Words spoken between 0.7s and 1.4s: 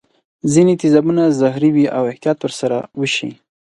تیزابونه